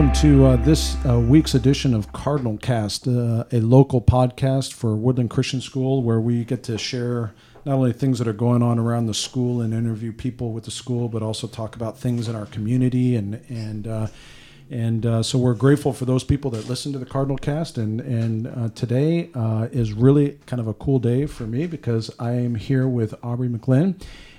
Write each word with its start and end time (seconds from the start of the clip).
welcome 0.00 0.18
to 0.18 0.46
uh, 0.46 0.56
this 0.56 0.96
uh, 1.04 1.20
week's 1.20 1.54
edition 1.54 1.92
of 1.92 2.10
Cardinal 2.10 2.56
Cast, 2.56 3.06
uh, 3.06 3.44
a 3.52 3.60
local 3.60 4.00
podcast 4.00 4.72
for 4.72 4.96
Woodland 4.96 5.28
Christian 5.28 5.60
School 5.60 6.02
where 6.02 6.18
we 6.18 6.42
get 6.42 6.62
to 6.62 6.78
share 6.78 7.34
not 7.66 7.74
only 7.74 7.92
things 7.92 8.18
that 8.18 8.26
are 8.26 8.32
going 8.32 8.62
on 8.62 8.78
around 8.78 9.08
the 9.08 9.14
school 9.14 9.60
and 9.60 9.74
interview 9.74 10.10
people 10.10 10.52
with 10.52 10.64
the 10.64 10.70
school, 10.70 11.10
but 11.10 11.22
also 11.22 11.46
talk 11.46 11.76
about 11.76 11.98
things 11.98 12.28
in 12.28 12.34
our 12.34 12.46
community 12.46 13.14
and 13.14 13.44
and 13.50 13.86
uh, 13.86 14.06
and 14.70 15.04
uh, 15.04 15.22
so 15.22 15.36
we're 15.36 15.52
grateful 15.52 15.92
for 15.92 16.06
those 16.06 16.24
people 16.24 16.50
that 16.52 16.66
listen 16.66 16.94
to 16.94 16.98
the 16.98 17.04
Cardinal 17.04 17.36
Cast. 17.36 17.76
And 17.76 18.00
and 18.00 18.46
uh, 18.46 18.70
today 18.74 19.28
is 19.70 19.92
really 19.92 20.38
kind 20.46 20.60
of 20.60 20.66
a 20.66 20.72
cool 20.72 20.98
day 20.98 21.26
for 21.26 21.42
me 21.42 21.66
because 21.66 22.10
I 22.18 22.32
am 22.32 22.54
here 22.54 22.88
with 22.88 23.14
Aubrey 23.22 23.50
McLean 23.50 23.96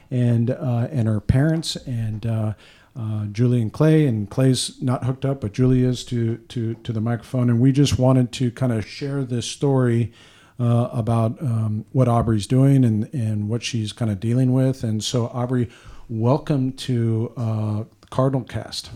and 0.10 0.50
and 0.50 1.08
her 1.08 1.20
parents 1.20 1.76
and. 1.76 2.56
Uh, 2.96 3.26
Julie 3.28 3.62
and 3.62 3.72
Clay, 3.72 4.06
and 4.06 4.30
Clay's 4.30 4.82
not 4.82 5.06
hooked 5.06 5.26
up, 5.26 5.42
but 5.42 5.54
Julie 5.54 5.84
is 5.84 6.04
to 6.06 6.38
to 6.50 6.76
to 6.76 6.92
the 6.92 7.02
microphone, 7.02 7.50
and 7.50 7.60
we 7.60 7.72
just 7.72 7.98
wanted 7.98 8.32
to 8.34 8.52
kind 8.52 8.74
of 8.74 8.86
share 8.86 9.24
this 9.24 9.46
story 9.46 10.12
uh, 10.60 10.90
about 10.92 11.42
um, 11.42 11.86
what 11.94 12.08
Aubrey's 12.08 12.48
doing 12.48 12.84
and 12.84 13.10
and 13.14 13.48
what 13.48 13.64
she's 13.64 13.94
kind 13.94 14.12
of 14.12 14.20
dealing 14.20 14.52
with. 14.52 14.84
And 14.84 15.04
so, 15.04 15.28
Aubrey, 15.28 15.70
welcome 16.10 16.74
to 16.74 17.32
uh, 17.38 17.84
Cardinal 18.10 18.44
Cast. 18.44 18.92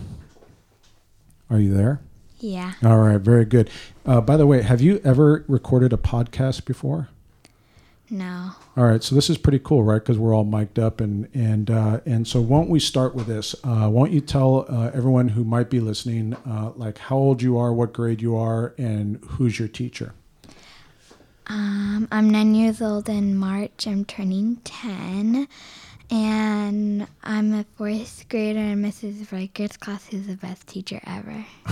Are 1.50 1.60
you 1.60 1.74
there? 1.74 2.02
Yeah. 2.40 2.74
All 2.84 2.98
right, 2.98 3.20
very 3.20 3.46
good. 3.46 3.70
Uh, 4.06 4.20
by 4.20 4.36
the 4.36 4.46
way, 4.46 4.62
have 4.62 4.82
you 4.82 5.00
ever 5.04 5.46
recorded 5.48 5.94
a 5.94 5.98
podcast 5.98 6.66
before? 6.66 7.08
No. 8.10 8.52
All 8.78 8.84
right, 8.84 9.02
so 9.02 9.16
this 9.16 9.30
is 9.30 9.38
pretty 9.38 9.60
cool, 9.60 9.84
right? 9.84 10.02
Because 10.02 10.20
we're 10.20 10.36
all 10.36 10.44
mic'd 10.44 10.78
up, 10.78 11.02
and 11.02 11.28
and 11.34 11.72
uh, 11.72 12.02
and 12.06 12.28
so 12.28 12.40
won't 12.40 12.70
we 12.70 12.80
start 12.80 13.16
with 13.16 13.26
this? 13.26 13.56
Uh, 13.64 13.90
won't 13.92 14.12
you 14.12 14.22
tell 14.22 14.66
uh, 14.70 14.92
everyone 14.94 15.30
who 15.30 15.44
might 15.44 15.70
be 15.72 15.80
listening, 15.80 16.36
uh, 16.48 16.72
like 16.76 17.00
how 17.00 17.18
old 17.18 17.42
you 17.42 17.58
are, 17.58 17.74
what 17.74 17.94
grade 17.94 18.22
you 18.22 18.36
are, 18.38 18.76
and 18.78 19.24
who's 19.30 19.58
your 19.58 19.68
teacher? 19.68 20.14
Um, 21.48 22.08
I'm 22.12 22.30
nine 22.30 22.56
years 22.56 22.82
old 22.82 23.08
in 23.10 23.36
March. 23.36 23.88
I'm 23.88 24.06
turning 24.06 24.58
10. 24.64 25.48
And 26.10 27.08
I'm 27.24 27.54
a 27.54 27.66
fourth 27.76 28.26
grader 28.30 28.60
in 28.60 28.82
Mrs. 28.82 29.32
Riker's 29.32 29.78
class, 29.78 30.08
who's 30.08 30.28
the 30.28 30.36
best 30.36 30.68
teacher 30.68 31.02
ever. 31.06 31.46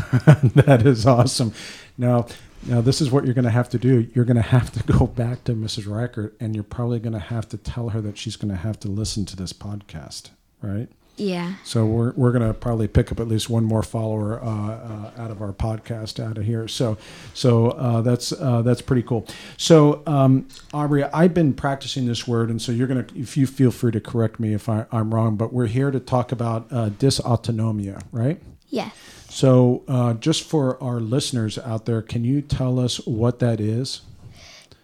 that 0.56 0.84
is 0.86 1.06
awesome. 1.06 1.54
Now, 1.98 2.28
now 2.66 2.82
this 2.82 3.02
is 3.02 3.12
what 3.12 3.26
you're 3.26 3.34
going 3.34 3.46
to 3.46 3.52
have 3.52 3.70
to 3.70 3.78
do. 3.78 4.08
You're 4.14 4.26
going 4.26 4.38
to 4.38 4.42
have 4.42 4.72
to 4.72 4.84
go 4.84 5.08
back 5.08 5.44
to 5.46 5.54
Mrs. 5.54 5.88
Riker, 5.88 6.34
and 6.40 6.56
you're 6.56 6.64
probably 6.64 7.00
going 7.00 7.14
to 7.14 7.20
have 7.20 7.48
to 7.50 7.58
tell 7.58 7.90
her 7.90 8.02
that 8.02 8.18
she's 8.18 8.36
going 8.36 8.52
to 8.52 8.58
have 8.58 8.80
to 8.82 8.88
listen 8.88 9.26
to 9.26 9.36
this 9.36 9.54
podcast, 9.54 10.32
right? 10.62 10.90
Yeah. 11.16 11.56
So 11.64 11.86
we're, 11.86 12.12
we're 12.14 12.32
going 12.32 12.48
to 12.48 12.54
probably 12.54 12.88
pick 12.88 13.12
up 13.12 13.20
at 13.20 13.28
least 13.28 13.50
one 13.50 13.64
more 13.64 13.84
follower 13.84 14.44
uh, 14.44 14.48
uh, 14.48 15.12
out 15.18 15.30
of 15.30 15.42
our 15.42 15.54
podcast 15.54 16.24
out 16.24 16.38
of 16.38 16.46
here. 16.46 16.68
So 16.68 16.98
so 17.34 17.72
uh, 17.72 18.02
that's 18.02 18.32
uh, 18.32 18.64
that's 18.64 18.82
pretty 18.82 19.04
cool. 19.04 19.28
So 19.58 20.02
um, 20.08 20.48
Aubrey, 20.74 21.04
I've 21.04 21.34
been 21.34 21.54
practicing 21.54 22.08
this 22.08 22.28
word, 22.28 22.50
and 22.50 22.62
so 22.62 22.72
you're 22.72 22.88
going 22.88 23.06
to 23.06 23.20
if 23.20 23.38
you 23.38 23.46
feel 23.46 23.70
free 23.70 23.92
to 23.92 24.00
correct 24.00 24.40
me 24.40 24.54
if 24.54 24.68
I, 24.68 24.86
am 24.92 25.14
wrong, 25.14 25.36
but 25.36 25.54
we're 25.54 25.68
here 25.68 25.92
to 25.92 26.00
talk 26.00 26.32
about 26.32 26.68
uh, 26.72 26.90
dysautonomia, 26.90 28.02
right? 28.12 28.42
Yes. 28.70 28.96
So 29.30 29.84
uh, 29.88 30.16
just 30.16 30.44
for 30.44 30.82
our 30.82 31.00
listeners 31.00 31.58
out 31.60 31.86
there, 31.86 32.02
can 32.02 32.24
you 32.24 32.42
tell 32.42 32.80
us 32.80 32.98
what 33.06 33.40
that 33.40 33.60
is? 33.60 34.02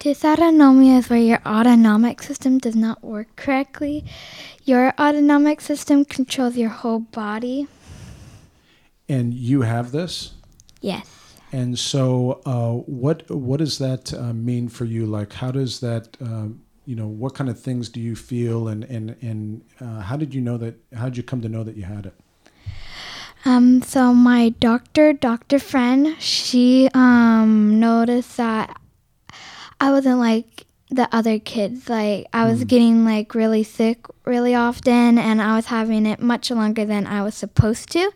Dysautonomia 0.00 1.00
is 1.00 1.10
where 1.10 1.18
your 1.18 1.42
autonomic 1.44 2.22
system 2.22 2.56
does 2.56 2.74
not 2.74 3.04
work 3.04 3.36
correctly. 3.36 4.02
Your 4.64 4.94
autonomic 4.98 5.60
system 5.60 6.06
controls 6.06 6.56
your 6.56 6.70
whole 6.70 7.00
body. 7.00 7.68
And 9.10 9.34
you 9.34 9.60
have 9.60 9.92
this? 9.92 10.32
Yes. 10.80 11.36
And 11.52 11.78
so, 11.78 12.40
uh, 12.46 12.72
what 12.90 13.30
what 13.30 13.58
does 13.58 13.76
that 13.76 14.14
uh, 14.14 14.32
mean 14.32 14.70
for 14.70 14.86
you? 14.86 15.04
Like, 15.04 15.34
how 15.34 15.50
does 15.50 15.80
that, 15.80 16.16
uh, 16.24 16.46
you 16.86 16.96
know, 16.96 17.08
what 17.08 17.34
kind 17.34 17.50
of 17.50 17.60
things 17.60 17.90
do 17.90 18.00
you 18.00 18.16
feel, 18.16 18.68
and 18.68 18.84
and 18.84 19.16
and 19.20 19.62
uh, 19.82 20.00
how 20.00 20.16
did 20.16 20.32
you 20.32 20.40
know 20.40 20.56
that? 20.56 20.76
How 20.94 21.06
did 21.06 21.18
you 21.18 21.22
come 21.22 21.42
to 21.42 21.48
know 21.48 21.62
that 21.64 21.76
you 21.76 21.82
had 21.82 22.06
it? 22.06 22.14
Um, 23.44 23.82
so 23.82 24.14
my 24.14 24.50
doctor, 24.60 25.12
Doctor 25.12 25.58
Friend, 25.58 26.16
she 26.18 26.88
um 26.94 27.78
noticed 27.78 28.38
that 28.38 28.79
I 29.80 29.90
wasn't 29.90 30.18
like 30.18 30.66
the 30.90 31.08
other 31.14 31.38
kids. 31.38 31.88
Like 31.88 32.26
I 32.32 32.44
was 32.44 32.64
mm. 32.64 32.68
getting 32.68 33.04
like 33.04 33.34
really 33.34 33.62
sick 33.62 34.06
really 34.24 34.54
often 34.54 35.18
and 35.18 35.40
I 35.40 35.56
was 35.56 35.66
having 35.66 36.04
it 36.04 36.20
much 36.20 36.50
longer 36.50 36.84
than 36.84 37.06
I 37.06 37.22
was 37.22 37.34
supposed 37.34 37.90
to. 37.92 38.12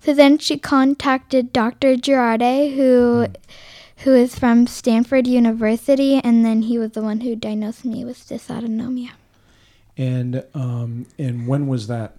So 0.00 0.12
then 0.12 0.38
she 0.38 0.58
contacted 0.58 1.52
Dr. 1.52 1.94
Girardi 1.96 2.76
who 2.76 3.26
mm. 3.26 3.36
who 3.98 4.14
is 4.14 4.38
from 4.38 4.66
Stanford 4.66 5.26
University 5.26 6.20
and 6.22 6.44
then 6.44 6.62
he 6.62 6.78
was 6.78 6.92
the 6.92 7.02
one 7.02 7.20
who 7.20 7.36
diagnosed 7.36 7.84
me 7.84 8.04
with 8.04 8.18
dysautonomia. 8.28 9.10
And 9.96 10.44
um 10.54 11.06
and 11.18 11.46
when 11.46 11.68
was 11.68 11.86
that? 11.86 12.16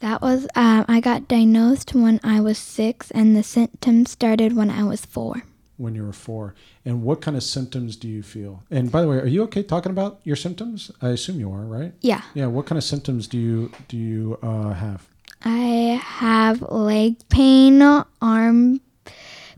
That 0.00 0.22
was 0.22 0.46
um, 0.54 0.86
I 0.88 1.00
got 1.00 1.28
diagnosed 1.28 1.94
when 1.94 2.20
I 2.22 2.40
was 2.40 2.56
6 2.56 3.10
and 3.10 3.36
the 3.36 3.42
symptoms 3.42 4.10
started 4.10 4.56
when 4.56 4.70
I 4.70 4.84
was 4.84 5.04
4 5.04 5.42
when 5.80 5.94
you 5.94 6.04
were 6.04 6.12
four. 6.12 6.54
And 6.84 7.02
what 7.02 7.20
kind 7.20 7.36
of 7.36 7.42
symptoms 7.42 7.96
do 7.96 8.06
you 8.08 8.22
feel? 8.22 8.62
And 8.70 8.92
by 8.92 9.00
the 9.00 9.08
way, 9.08 9.16
are 9.16 9.26
you 9.26 9.42
okay 9.44 9.62
talking 9.62 9.90
about 9.90 10.20
your 10.24 10.36
symptoms? 10.36 10.90
I 11.00 11.08
assume 11.08 11.40
you 11.40 11.50
are, 11.50 11.62
right? 11.62 11.92
Yeah. 12.00 12.22
Yeah. 12.34 12.46
What 12.46 12.66
kind 12.66 12.76
of 12.76 12.84
symptoms 12.84 13.26
do 13.26 13.38
you 13.38 13.72
do 13.88 13.96
you 13.96 14.38
uh, 14.42 14.74
have? 14.74 15.08
I 15.42 16.00
have 16.04 16.60
leg 16.62 17.16
pain, 17.30 17.80
arm 18.20 18.80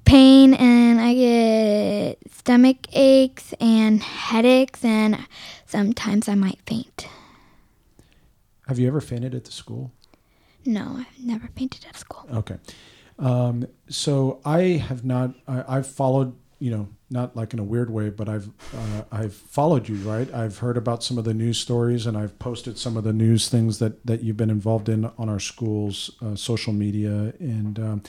pain, 0.04 0.54
and 0.54 1.00
I 1.00 1.14
get 1.14 2.18
stomach 2.32 2.86
aches 2.92 3.52
and 3.60 4.02
headaches, 4.02 4.84
and 4.84 5.26
sometimes 5.66 6.28
I 6.28 6.36
might 6.36 6.60
faint. 6.66 7.08
Have 8.68 8.78
you 8.78 8.86
ever 8.86 9.00
fainted 9.00 9.34
at 9.34 9.44
the 9.44 9.52
school? 9.52 9.90
No, 10.64 10.98
I've 10.98 11.24
never 11.24 11.48
fainted 11.56 11.84
at 11.88 11.96
school. 11.96 12.26
Okay. 12.32 12.56
Um, 13.22 13.66
so 13.88 14.40
I 14.44 14.62
have 14.88 15.04
not. 15.04 15.34
I, 15.46 15.76
have 15.76 15.86
followed. 15.86 16.36
You 16.58 16.70
know, 16.70 16.88
not 17.10 17.36
like 17.36 17.52
in 17.52 17.58
a 17.58 17.64
weird 17.64 17.90
way, 17.90 18.08
but 18.08 18.28
I've 18.28 18.48
uh, 18.74 19.02
I've 19.12 19.34
followed 19.34 19.88
you, 19.88 19.96
right? 19.96 20.32
I've 20.32 20.58
heard 20.58 20.76
about 20.76 21.04
some 21.04 21.18
of 21.18 21.24
the 21.24 21.34
news 21.34 21.58
stories, 21.58 22.06
and 22.06 22.16
I've 22.16 22.38
posted 22.38 22.78
some 22.78 22.96
of 22.96 23.04
the 23.04 23.12
news 23.12 23.48
things 23.48 23.78
that 23.78 24.04
that 24.06 24.22
you've 24.22 24.36
been 24.36 24.50
involved 24.50 24.88
in 24.88 25.04
on 25.18 25.28
our 25.28 25.40
school's 25.40 26.10
uh, 26.22 26.34
social 26.34 26.72
media, 26.72 27.34
and 27.38 27.78
um, 27.78 28.02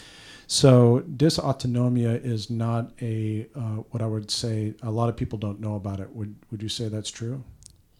so 0.47 1.03
dysautonomia 1.16 2.24
is 2.24 2.50
not 2.50 2.91
a 3.01 3.47
uh, 3.56 3.81
what 3.91 4.01
I 4.01 4.06
would 4.06 4.31
say. 4.31 4.74
A 4.81 4.91
lot 4.91 5.09
of 5.09 5.18
people 5.18 5.38
don't 5.38 5.59
know 5.59 5.75
about 5.75 6.00
it. 6.00 6.16
Would 6.16 6.35
Would 6.51 6.63
you 6.63 6.69
say 6.69 6.88
that's 6.88 7.12
true? 7.12 7.44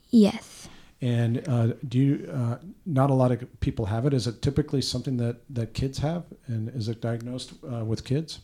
Yes. 0.10 0.70
And 1.04 1.46
uh, 1.50 1.74
do 1.86 2.00
you? 2.00 2.32
Uh, 2.34 2.60
not 2.86 3.10
a 3.10 3.14
lot 3.14 3.34
of 3.34 3.60
people 3.60 3.88
have 3.88 4.06
it. 4.06 4.14
Is 4.14 4.26
it 4.26 4.42
typically 4.42 4.82
something 4.82 5.18
that 5.18 5.42
that 5.50 5.74
kids 5.74 5.98
have, 5.98 6.24
and 6.48 6.70
is 6.70 6.88
it 6.88 7.02
diagnosed 7.02 7.52
uh, 7.70 7.84
with 7.84 8.06
kids? 8.06 8.40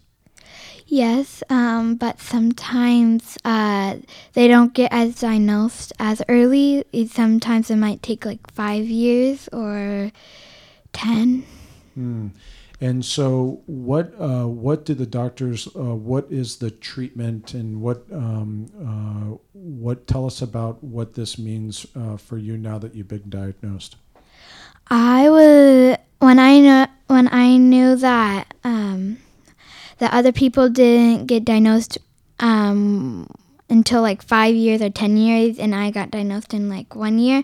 Yes, 0.85 1.41
um, 1.49 1.95
but 1.95 2.19
sometimes 2.19 3.37
uh, 3.45 3.99
they 4.33 4.49
don't 4.49 4.73
get 4.73 4.91
as 4.91 5.21
diagnosed 5.21 5.93
as 5.99 6.21
early. 6.27 6.83
Sometimes 7.07 7.71
it 7.71 7.77
might 7.77 8.03
take 8.03 8.25
like 8.25 8.51
five 8.51 8.83
years 8.89 9.47
or 9.53 10.11
ten. 10.91 11.45
Hmm. 11.93 12.27
And 12.81 13.03
so, 13.03 13.61
what 13.65 14.13
uh, 14.19 14.47
what 14.47 14.85
do 14.85 14.93
the 14.93 15.05
doctors? 15.05 15.67
Uh, 15.67 15.95
what 15.95 16.31
is 16.31 16.57
the 16.57 16.71
treatment, 16.71 17.53
and 17.53 17.81
what 17.81 18.05
um, 18.13 18.71
uh, 18.79 19.37
what 19.51 20.07
tell 20.07 20.25
us 20.25 20.41
about 20.41 20.81
what 20.81 21.13
this 21.13 21.37
means 21.37 21.85
uh, 21.93 22.15
for 22.15 22.37
you 22.37 22.55
now 22.55 22.79
that 22.79 22.95
you've 22.95 23.09
been 23.09 23.29
diagnosed? 23.29 23.97
I 24.87 25.29
was 25.29 25.97
when 26.19 26.39
I 26.39 26.59
know 26.61 26.87
when 27.07 27.27
I 27.33 27.57
knew 27.57 27.97
that 27.97 28.53
um, 28.63 29.17
that 29.97 30.13
other 30.13 30.31
people 30.31 30.69
didn't 30.69 31.25
get 31.25 31.43
diagnosed 31.43 31.97
um, 32.39 33.27
until 33.69 34.01
like 34.01 34.21
five 34.21 34.55
years 34.55 34.81
or 34.81 34.89
ten 34.89 35.17
years, 35.17 35.59
and 35.59 35.75
I 35.75 35.91
got 35.91 36.11
diagnosed 36.11 36.53
in 36.53 36.69
like 36.69 36.95
one 36.95 37.19
year. 37.19 37.43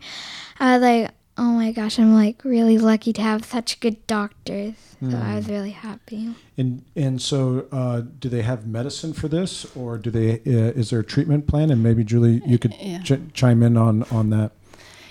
I 0.62 0.78
was 0.78 0.81
like, 0.81 1.12
oh 1.38 1.52
my 1.52 1.72
gosh, 1.72 2.00
I'm 2.00 2.14
like 2.14 2.44
really 2.44 2.78
lucky 2.78 3.14
to 3.14 3.22
have 3.22 3.44
such 3.46 3.80
good 3.80 4.06
doctors. 4.08 4.76
So 5.02 5.08
mm. 5.08 5.22
I 5.22 5.36
was 5.36 5.46
hmm. 5.46 5.52
really 5.52 5.72
happy. 5.72 6.36
And 6.58 6.84
and 6.96 7.22
so, 7.22 7.68
uh, 7.72 8.02
do 8.20 8.30
they 8.30 8.42
have 8.42 8.66
medicine 8.66 9.14
for 9.14 9.28
this, 9.28 9.66
or 9.76 9.98
do 9.98 10.10
they? 10.10 10.36
Uh, 10.46 10.72
is 10.72 10.90
there 10.90 11.00
a 11.00 11.04
treatment 11.04 11.48
plan? 11.48 11.70
And 11.70 11.84
maybe 11.84 12.04
Julie, 12.04 12.42
you 12.46 12.58
could 12.58 12.74
yeah. 12.80 13.00
ch- 13.00 13.34
chime 13.34 13.62
in 13.62 13.78
on 13.78 14.04
on 14.04 14.30
that. 14.30 14.52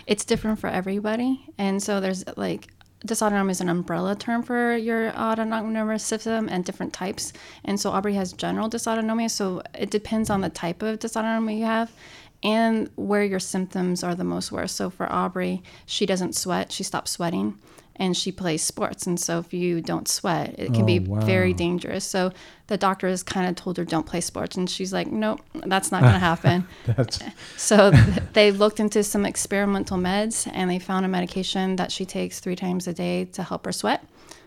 It's 0.06 0.24
different 0.24 0.58
for 0.58 0.68
everybody, 0.68 1.46
and 1.58 1.82
so 1.82 2.00
there's 2.00 2.24
like 2.36 2.68
dysautonomia 3.06 3.50
is 3.50 3.60
an 3.60 3.68
umbrella 3.68 4.16
term 4.16 4.42
for 4.42 4.76
your 4.76 5.10
autonomic 5.10 5.70
nervous 5.70 6.02
system 6.02 6.48
and 6.48 6.64
different 6.64 6.92
types. 6.92 7.34
And 7.64 7.78
so 7.78 7.90
Aubrey 7.90 8.14
has 8.14 8.32
general 8.32 8.70
dysautonomia, 8.70 9.30
so 9.30 9.62
it 9.78 9.90
depends 9.90 10.30
on 10.30 10.40
the 10.40 10.48
type 10.48 10.82
of 10.82 10.98
dysautonomia 10.98 11.58
you 11.58 11.64
have 11.64 11.92
and 12.44 12.88
where 12.94 13.24
your 13.24 13.40
symptoms 13.40 14.04
are 14.04 14.14
the 14.14 14.22
most 14.24 14.52
worst. 14.52 14.76
So 14.76 14.90
for 14.90 15.10
Aubrey, 15.10 15.62
she 15.86 16.06
doesn't 16.06 16.34
sweat, 16.36 16.70
she 16.70 16.84
stops 16.84 17.10
sweating. 17.10 17.58
and 17.96 18.16
she 18.16 18.32
plays 18.32 18.60
sports. 18.60 19.06
And 19.06 19.20
so 19.20 19.38
if 19.38 19.54
you 19.54 19.80
don't 19.80 20.08
sweat, 20.08 20.56
it 20.58 20.72
can 20.74 20.82
Oh, 20.82 20.84
be 20.86 20.98
wow. 20.98 21.20
very 21.20 21.52
dangerous. 21.52 22.04
So 22.04 22.32
the 22.66 22.76
doctor 22.76 23.06
has 23.08 23.22
kind 23.22 23.48
of 23.48 23.54
told 23.54 23.76
her, 23.76 23.84
don't 23.84 24.04
play 24.04 24.20
sports. 24.20 24.56
And 24.56 24.68
she's 24.68 24.92
like, 24.92 25.06
nope, 25.12 25.40
that's 25.64 25.92
not 25.92 26.00
going 26.02 26.12
to 26.20 26.26
happen. 26.32 26.66
So 27.56 27.92
th- 27.92 28.22
they 28.32 28.50
looked 28.50 28.80
into 28.80 29.02
some 29.04 29.24
experimental 29.24 29.96
meds 29.96 30.50
and 30.52 30.68
they 30.70 30.80
found 30.80 31.04
a 31.06 31.08
medication 31.08 31.76
that 31.76 31.92
she 31.92 32.04
takes 32.04 32.40
three 32.40 32.56
times 32.56 32.88
a 32.88 32.92
day 32.92 33.26
to 33.26 33.44
help 33.44 33.64
her 33.64 33.72
sweat 33.72 34.04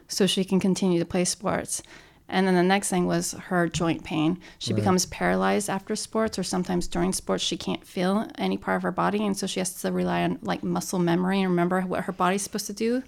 so 0.09 0.25
she 0.27 0.43
can 0.43 0.59
continue 0.59 0.99
to 0.99 1.05
play 1.05 1.23
sports. 1.23 1.81
And 2.29 2.45
then 2.45 2.55
the 2.55 2.63
next 2.63 2.89
thing 2.89 3.05
was 3.05 3.31
her 3.33 3.69
joint 3.69 4.03
pain. 4.03 4.39
She 4.59 4.73
becomes 4.73 5.05
paralyzed 5.05 5.69
after 5.69 5.95
sports 5.95 6.37
or 6.37 6.43
sometimes 6.43 6.87
during 6.87 7.13
sports 7.13 7.43
she 7.43 7.55
can't 7.55 7.85
feel 7.85 8.27
any 8.37 8.57
part 8.57 8.77
of 8.77 8.83
her 8.83 8.91
body 8.91 9.25
and 9.25 9.37
so 9.37 9.47
she 9.47 9.61
has 9.61 9.73
to 9.81 9.91
rely 9.91 10.23
on 10.23 10.39
like 10.41 10.61
muscle 10.63 10.99
memory 10.99 11.41
and 11.41 11.49
remember 11.49 11.81
what 11.81 12.03
her 12.03 12.11
body's 12.11 12.41
supposed 12.41 12.67
to 12.67 12.73
do. 12.73 13.01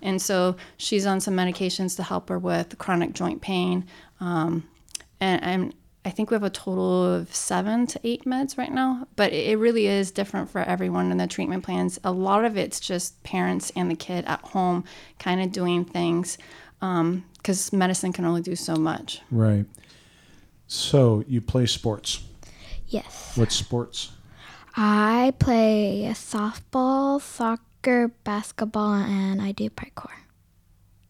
And 0.00 0.20
so 0.20 0.56
she's 0.76 1.06
on 1.06 1.20
some 1.20 1.34
medications 1.34 1.96
to 1.96 2.02
help 2.02 2.28
her 2.28 2.38
with 2.38 2.78
chronic 2.78 3.12
joint 3.12 3.42
pain. 3.42 3.86
Um, 4.20 4.68
and 5.20 5.44
I'm 5.44 5.72
I 6.06 6.10
think 6.10 6.30
we 6.30 6.34
have 6.34 6.42
a 6.42 6.50
total 6.50 7.14
of 7.14 7.34
seven 7.34 7.86
to 7.86 8.00
eight 8.04 8.26
meds 8.26 8.58
right 8.58 8.72
now, 8.72 9.08
but 9.16 9.32
it 9.32 9.48
it 9.48 9.56
really 9.56 9.86
is 9.86 10.10
different 10.10 10.50
for 10.50 10.60
everyone 10.60 11.10
in 11.10 11.16
the 11.16 11.26
treatment 11.26 11.64
plans. 11.64 11.98
A 12.04 12.12
lot 12.12 12.44
of 12.44 12.58
it's 12.58 12.78
just 12.78 13.22
parents 13.22 13.72
and 13.74 13.90
the 13.90 13.94
kid 13.94 14.26
at 14.26 14.40
home 14.40 14.84
kind 15.18 15.40
of 15.40 15.50
doing 15.50 15.84
things 15.84 16.36
because 17.36 17.72
medicine 17.72 18.12
can 18.12 18.24
only 18.24 18.42
do 18.42 18.56
so 18.56 18.76
much. 18.76 19.20
right. 19.30 19.66
So 20.66 21.22
you 21.28 21.40
play 21.40 21.66
sports. 21.66 22.22
Yes. 22.88 23.36
What 23.36 23.52
sports? 23.52 24.12
I 24.76 25.34
play 25.38 26.06
softball, 26.14 27.20
soccer, 27.20 28.08
basketball, 28.24 28.94
and 28.94 29.42
I 29.42 29.52
do 29.52 29.68
parkour. 29.70 30.10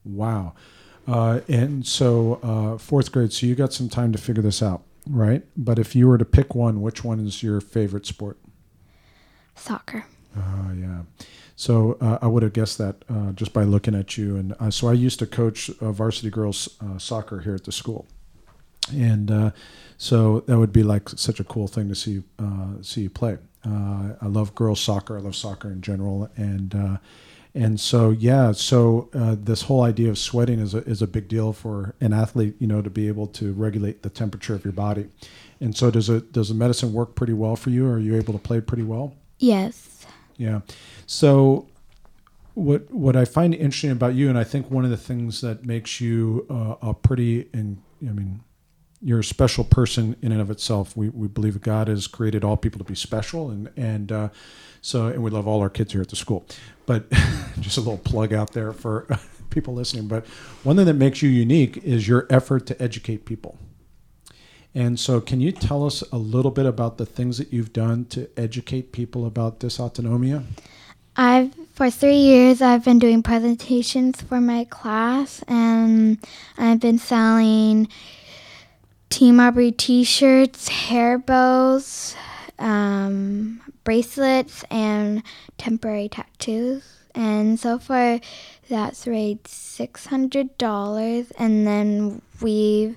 Wow. 0.05 0.55
Uh, 1.06 1.41
and 1.49 1.87
so 1.87 2.41
uh, 2.43 2.79
fourth 2.79 3.12
grade. 3.12 3.32
So 3.32 3.47
you 3.47 3.55
got 3.55 3.73
some 3.73 3.88
time 3.88 4.12
to 4.12 4.19
figure 4.19 4.43
this 4.43 4.61
out, 4.62 4.82
right? 5.09 5.44
But 5.56 5.79
if 5.79 5.94
you 5.94 6.09
were 6.09 6.19
to 6.19 6.25
pick 6.25 6.55
one, 6.55 6.82
which 6.82 7.05
one 7.05 7.21
is 7.21 7.43
your 7.43 7.61
favorite 7.61 8.06
sport? 8.06 8.38
Soccer. 9.55 10.05
Oh, 10.37 10.73
yeah. 10.76 11.03
So 11.56 11.97
uh, 12.01 12.19
I 12.21 12.27
would 12.27 12.43
have 12.43 12.53
guessed 12.53 12.79
that 12.79 12.97
uh, 13.09 13.33
just 13.33 13.53
by 13.53 13.62
looking 13.62 13.95
at 13.95 14.17
you. 14.17 14.37
And 14.37 14.55
uh, 14.59 14.71
so 14.71 14.89
I 14.89 14.93
used 14.93 15.19
to 15.21 15.27
coach 15.27 15.69
varsity 15.81 16.31
girls 16.31 16.69
uh, 16.81 16.99
soccer 16.99 17.41
here 17.41 17.55
at 17.55 17.65
the 17.65 17.73
school, 17.73 18.06
and 18.93 19.31
uh, 19.31 19.51
so 19.97 20.41
that 20.41 20.59
would 20.59 20.73
be 20.73 20.83
like 20.83 21.09
such 21.11 21.41
a 21.41 21.45
cool 21.45 21.69
thing 21.69 21.89
to 21.89 21.95
see 21.95 22.23
uh, 22.39 22.83
see 22.83 23.03
you 23.03 23.11
play. 23.11 23.39
I 23.67 24.27
love 24.27 24.55
girls 24.55 24.81
soccer. 24.81 25.17
I 25.17 25.21
love 25.21 25.35
soccer 25.35 25.71
in 25.71 25.81
general, 25.81 26.29
and 26.37 26.99
and 27.55 27.81
so 27.81 28.11
yeah. 28.11 28.53
So 28.53 29.09
this 29.12 29.62
whole 29.62 29.83
idea 29.83 30.11
of 30.11 30.19
sweating 30.19 30.59
is 30.59 30.75
a, 30.75 30.79
is 30.79 31.03
a 31.03 31.07
big 31.07 31.29
deal 31.29 31.53
for 31.53 31.95
an 32.00 32.12
athlete, 32.12 32.57
you 32.59 32.67
know, 32.67 32.83
to 32.83 32.91
be 32.91 33.09
able 33.09 33.29
to 33.29 33.53
regulate 33.53 34.03
the 34.03 34.11
temperature 34.11 34.55
of 34.55 34.65
your 34.65 34.73
body. 34.73 35.09
And 35.61 35.75
so 35.75 35.91
does 35.91 36.11
it 36.11 36.33
does 36.33 36.49
the 36.49 36.55
medicine 36.55 36.93
work 36.93 37.15
pretty 37.15 37.33
well 37.33 37.57
for 37.57 37.71
you? 37.71 37.87
Are 37.89 37.99
you 37.99 38.17
able 38.17 38.35
to 38.35 38.41
play 38.41 38.61
pretty 38.61 38.83
well? 38.83 39.15
Yes. 39.39 39.94
Yeah. 40.37 40.61
So 41.07 41.69
what 42.55 42.91
what 42.91 43.17
I 43.17 43.25
find 43.25 43.55
interesting 43.55 43.91
about 43.91 44.15
you, 44.15 44.29
and 44.29 44.39
I 44.39 44.45
think 44.45 44.71
one 44.71 44.85
of 44.85 44.91
the 44.91 44.97
things 44.97 45.41
that 45.41 45.65
makes 45.65 46.01
you 46.01 46.47
uh, 46.49 46.89
a 46.89 46.95
pretty 46.95 47.49
and 47.53 47.83
I 48.03 48.13
mean 48.13 48.41
you're 49.05 49.21
a 49.21 49.25
special 49.25 49.65
person 49.65 50.17
in 50.23 50.33
and 50.33 50.41
of 50.41 50.51
itself. 50.51 50.97
We, 50.97 51.11
we 51.11 51.29
believe 51.29 51.61
God 51.61 51.89
has 51.89 52.07
created 52.07 52.43
all 52.43 52.57
people 52.57 52.79
to 52.79 52.85
be 52.85 52.95
special, 52.95 53.51
and 53.51 53.71
and 53.77 54.11
uh, 54.11 54.29
so 54.81 55.09
and 55.09 55.23
we 55.23 55.31
love 55.31 55.47
all 55.47 55.61
our 55.61 55.71
kids 55.71 55.93
here 55.93 56.01
at 56.01 56.09
the 56.09 56.17
school. 56.17 56.47
But 56.87 57.11
just 57.61 57.77
a 57.77 57.81
little 57.81 57.99
plug 57.99 58.33
out 58.33 58.53
there 58.53 58.73
for 58.73 59.07
people 59.51 59.75
listening. 59.75 60.09
But 60.09 60.27
one 60.63 60.77
thing 60.77 60.87
that 60.87 60.95
makes 60.95 61.23
you 61.23 61.29
unique 61.29 61.77
is 61.79 62.09
your 62.09 62.27
effort 62.31 62.67
to 62.67 62.83
educate 62.83 63.25
people. 63.27 63.59
And 64.75 64.99
so, 64.99 65.21
can 65.21 65.41
you 65.41 65.53
tell 65.53 65.87
us 65.87 66.03
a 66.11 66.19
little 66.19 66.50
bit 66.50 66.67
about 66.67 66.99
the 66.99 67.06
things 67.06 67.38
that 67.38 67.53
you've 67.53 67.73
done 67.73 68.06
to 68.06 68.29
educate 68.37 68.91
people 68.91 69.25
about 69.25 69.61
dysautonomia? 69.61 70.44
I've 71.17 71.55
for 71.75 71.91
three 71.91 72.17
years 72.17 72.61
I've 72.61 72.85
been 72.85 72.99
doing 72.99 73.23
presentations 73.23 74.21
for 74.21 74.41
my 74.41 74.65
class 74.65 75.43
and 75.47 76.19
I've 76.59 76.81
been 76.81 76.99
selling 76.99 77.88
Team 79.11 79.38
Aubrey 79.38 79.71
t-shirts, 79.71 80.69
hair 80.69 81.19
bows, 81.19 82.17
um, 82.59 83.61
bracelets, 83.85 84.65
and 84.71 85.23
temporary 85.56 86.09
tattoos. 86.09 86.82
And 87.15 87.61
so 87.61 87.79
far, 87.79 88.19
that's 88.69 89.06
raised 89.06 89.47
six 89.47 90.06
hundred 90.06 90.59
dollars. 90.59 91.31
And 91.38 91.65
then 91.65 92.23
we've 92.41 92.97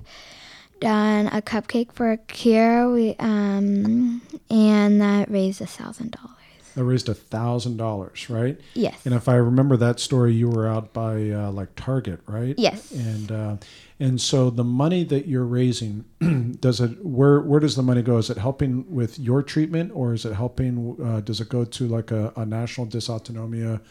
done 0.79 1.27
a 1.27 1.41
cupcake 1.41 1.91
for 1.91 2.11
a 2.11 2.17
cure. 2.17 2.91
We 2.91 3.15
um, 3.19 4.21
and 4.49 5.01
that 5.01 5.29
raised 5.29 5.61
a 5.61 5.65
thousand 5.65 6.11
dollars. 6.11 6.33
That 6.75 6.83
raised 6.83 7.09
a 7.09 7.15
thousand 7.15 7.77
dollars, 7.77 8.29
right? 8.29 8.59
Yes. 8.75 9.03
And 9.03 9.15
if 9.15 9.27
I 9.27 9.35
remember 9.35 9.77
that 9.77 9.99
story, 9.99 10.33
you 10.35 10.47
were 10.47 10.67
out 10.67 10.93
by 10.93 11.31
uh, 11.31 11.51
like 11.51 11.75
Target, 11.75 12.19
right? 12.27 12.53
Yes. 12.57 12.91
And 12.91 13.31
uh, 13.31 13.57
and 13.99 14.21
so 14.21 14.51
the 14.51 14.63
money 14.63 15.03
that 15.05 15.27
you're 15.27 15.45
raising, 15.45 16.05
does 16.59 16.79
it 16.79 17.03
where 17.03 17.41
where 17.41 17.59
does 17.59 17.75
the 17.75 17.81
money 17.81 18.03
go? 18.03 18.17
Is 18.17 18.29
it 18.29 18.37
helping 18.37 18.93
with 18.93 19.17
your 19.17 19.41
treatment, 19.41 19.91
or 19.95 20.13
is 20.13 20.23
it 20.23 20.33
helping? 20.33 20.95
Uh, 21.03 21.21
does 21.21 21.41
it 21.41 21.49
go 21.49 21.65
to 21.65 21.87
like 21.87 22.11
a, 22.11 22.31
a 22.35 22.45
national 22.45 22.85
dysautonomia 22.87 23.81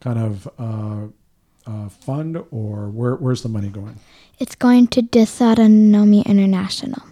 kind 0.00 0.18
of 0.18 0.48
uh, 1.66 1.70
uh, 1.70 1.88
fund, 1.88 2.42
or 2.50 2.88
where 2.88 3.16
where's 3.16 3.42
the 3.42 3.48
money 3.48 3.68
going? 3.68 3.96
It's 4.38 4.54
going 4.54 4.88
to 4.88 5.02
Dysautonomia 5.02 6.26
International. 6.26 7.02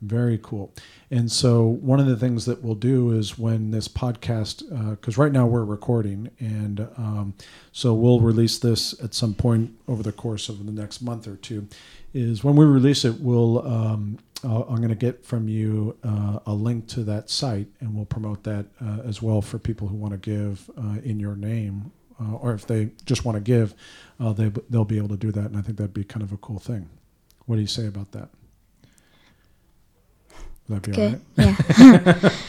Very 0.00 0.38
cool. 0.40 0.72
And 1.10 1.32
so, 1.32 1.64
one 1.66 1.98
of 1.98 2.06
the 2.06 2.16
things 2.16 2.44
that 2.44 2.62
we'll 2.62 2.76
do 2.76 3.10
is 3.10 3.38
when 3.38 3.70
this 3.70 3.88
podcast, 3.88 4.62
because 4.90 5.18
right 5.18 5.32
now 5.32 5.46
we're 5.46 5.64
recording, 5.64 6.30
and 6.38 6.80
um, 6.96 7.34
so 7.72 7.94
we'll 7.94 8.20
release 8.20 8.58
this 8.58 8.94
at 9.02 9.14
some 9.14 9.34
point 9.34 9.76
over 9.88 10.02
the 10.02 10.12
course 10.12 10.48
of 10.48 10.64
the 10.66 10.72
next 10.72 11.00
month 11.02 11.26
or 11.26 11.36
two. 11.36 11.66
Is 12.14 12.44
when 12.44 12.56
we 12.56 12.64
release 12.64 13.04
it, 13.04 13.20
we'll 13.20 13.66
um, 13.66 14.18
uh, 14.44 14.62
I'm 14.62 14.76
going 14.76 14.88
to 14.88 14.94
get 14.94 15.24
from 15.24 15.48
you 15.48 15.96
uh, 16.04 16.38
a 16.46 16.52
link 16.52 16.86
to 16.88 17.02
that 17.04 17.28
site, 17.28 17.66
and 17.80 17.94
we'll 17.94 18.04
promote 18.04 18.44
that 18.44 18.66
uh, 18.80 18.98
as 19.04 19.20
well 19.20 19.42
for 19.42 19.58
people 19.58 19.88
who 19.88 19.96
want 19.96 20.12
to 20.12 20.18
give 20.18 20.70
uh, 20.78 21.00
in 21.02 21.18
your 21.18 21.34
name, 21.34 21.90
uh, 22.20 22.34
or 22.34 22.54
if 22.54 22.66
they 22.66 22.90
just 23.06 23.24
want 23.24 23.36
to 23.36 23.40
give, 23.40 23.74
uh, 24.20 24.32
they 24.32 24.50
they'll 24.70 24.84
be 24.84 24.98
able 24.98 25.08
to 25.08 25.16
do 25.16 25.32
that, 25.32 25.46
and 25.46 25.56
I 25.56 25.62
think 25.62 25.78
that'd 25.78 25.94
be 25.94 26.04
kind 26.04 26.22
of 26.22 26.32
a 26.32 26.36
cool 26.38 26.58
thing. 26.58 26.88
What 27.46 27.56
do 27.56 27.62
you 27.62 27.68
say 27.68 27.86
about 27.86 28.12
that? 28.12 28.28
Would 30.68 30.82
that 30.82 30.92
be 30.92 31.02
all 31.02 31.10
right? 31.10 31.20
Yeah. 31.36 32.30